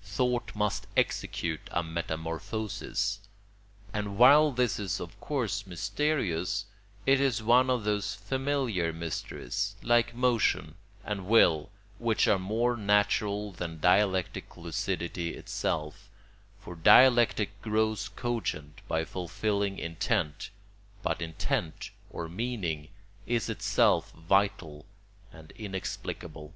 Thought 0.00 0.54
must 0.54 0.86
execute 0.96 1.68
a 1.72 1.82
metamorphosis; 1.82 3.18
and 3.92 4.16
while 4.16 4.52
this 4.52 4.78
is 4.78 5.00
of 5.00 5.18
course 5.18 5.66
mysterious, 5.66 6.66
it 7.04 7.20
is 7.20 7.42
one 7.42 7.68
of 7.68 7.82
those 7.82 8.14
familiar 8.14 8.92
mysteries, 8.92 9.74
like 9.82 10.14
motion 10.14 10.76
and 11.02 11.26
will, 11.26 11.70
which 11.98 12.28
are 12.28 12.38
more 12.38 12.76
natural 12.76 13.50
than 13.50 13.80
dialectical 13.80 14.62
lucidity 14.62 15.34
itself; 15.34 16.08
for 16.60 16.76
dialectic 16.76 17.60
grows 17.60 18.08
cogent 18.10 18.82
by 18.86 19.04
fulfilling 19.04 19.80
intent, 19.80 20.50
but 21.02 21.20
intent 21.20 21.90
or 22.08 22.28
meaning 22.28 22.86
is 23.26 23.48
itself 23.50 24.12
vital 24.12 24.86
and 25.32 25.50
inexplicable. 25.56 26.54